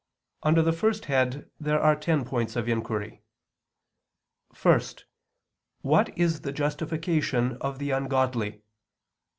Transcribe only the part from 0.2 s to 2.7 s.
Under the first head there are ten points of